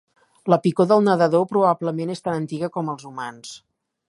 [0.53, 3.55] La picor del nedador probablement és tan antiga com els humans.